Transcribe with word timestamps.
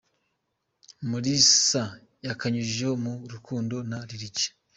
Umulisa 1.03 1.83
yakanyujijeho 2.27 2.93
mu 3.03 3.13
rukundo 3.33 3.75
na 3.89 3.99
Lil 4.07 4.23
G. 4.35 4.37